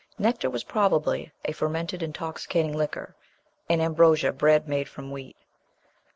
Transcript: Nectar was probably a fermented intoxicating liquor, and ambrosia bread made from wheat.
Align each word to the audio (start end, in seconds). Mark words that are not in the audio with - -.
Nectar 0.17 0.49
was 0.49 0.63
probably 0.63 1.31
a 1.45 1.51
fermented 1.51 2.01
intoxicating 2.01 2.73
liquor, 2.73 3.13
and 3.69 3.79
ambrosia 3.83 4.31
bread 4.31 4.67
made 4.67 4.89
from 4.89 5.11
wheat. 5.11 5.37